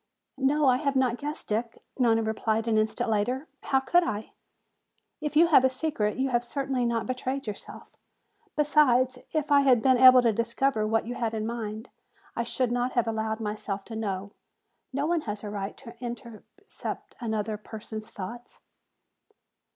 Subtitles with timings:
[0.39, 3.47] "No, I have not guessed, Dick," Nona replied an instant later.
[3.61, 4.31] "How could I?
[5.19, 7.91] If you have a secret you have certainly not betrayed yourself.
[8.55, 11.89] Besides, if I had been able to discover what you had in mind,
[12.35, 14.31] I should not have allowed myself to know.
[14.91, 18.59] No one has the right to interpret another person's thoughts."